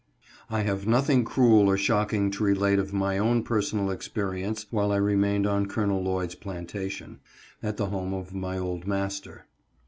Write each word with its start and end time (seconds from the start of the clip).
I 0.49 0.63
HA 0.63 0.77
YE 0.79 0.85
nothing 0.87 1.23
cruel 1.23 1.67
or 1.69 1.77
shocking 1.77 2.31
to 2.31 2.43
relate 2.43 2.79
of 2.79 2.91
my 2.91 3.19
own 3.19 3.43
personal 3.43 3.91
experience 3.91 4.65
while 4.71 4.91
I 4.91 4.95
remained 4.97 5.45
on 5.45 5.67
Col. 5.67 6.01
Lloyd's 6.01 6.33
plantation, 6.33 7.19
at 7.61 7.77
the 7.77 7.85
home 7.85 8.11
of 8.11 8.33
my 8.33 8.57
old 8.57 8.87
master. 8.87 9.45